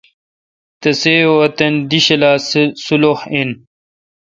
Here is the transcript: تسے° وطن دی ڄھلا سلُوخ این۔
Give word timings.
تسے° 0.81 1.15
وطن 1.37 1.73
دی 1.89 1.99
ڄھلا 2.05 2.31
سلُوخ 2.85 3.19
این۔ 3.31 3.49